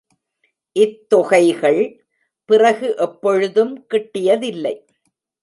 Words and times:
இத் 0.75 1.09
தொகைகள் 1.09 1.81
பிறகு 2.49 2.95
எப்பொழுதும் 2.97 3.73
கிட்டியதில்லை. 3.93 4.75